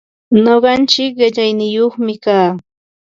[0.43, 2.49] Nuqaichik qillaniyuqmi kaa.